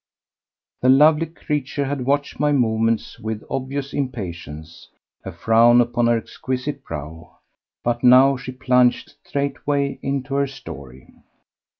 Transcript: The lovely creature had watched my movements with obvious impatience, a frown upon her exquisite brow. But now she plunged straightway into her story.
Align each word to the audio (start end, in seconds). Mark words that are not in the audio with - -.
The 0.81 0.89
lovely 0.89 1.27
creature 1.27 1.85
had 1.85 2.07
watched 2.07 2.39
my 2.39 2.51
movements 2.51 3.19
with 3.19 3.43
obvious 3.51 3.93
impatience, 3.93 4.89
a 5.23 5.31
frown 5.31 5.79
upon 5.79 6.07
her 6.07 6.17
exquisite 6.17 6.83
brow. 6.83 7.37
But 7.83 8.03
now 8.03 8.35
she 8.35 8.51
plunged 8.51 9.13
straightway 9.23 9.99
into 10.01 10.33
her 10.33 10.47
story. 10.47 11.13